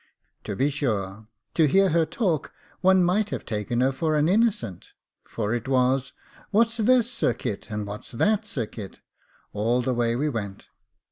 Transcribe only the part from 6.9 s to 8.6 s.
Sir Kit? and what's that,